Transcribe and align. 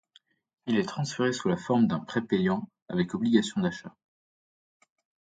Il 0.65 0.77
est 0.77 0.87
transféré 0.89 1.31
sous 1.31 1.47
la 1.47 1.57
forme 1.57 1.85
d'un 1.85 1.99
prêt 1.99 2.23
payant 2.23 2.67
avec 2.89 3.13
obligation 3.13 3.61
d'achat. 3.61 3.93